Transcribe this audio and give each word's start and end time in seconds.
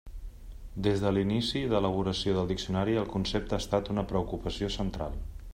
Des 0.87 1.03
de 1.03 1.11
l'inici 1.17 1.61
d'elaboració 1.73 2.35
del 2.39 2.49
diccionari 2.53 2.99
el 3.05 3.09
concepte 3.15 3.59
ha 3.59 3.63
estat 3.67 3.93
una 3.97 4.09
preocupació 4.15 4.75
central. 4.81 5.25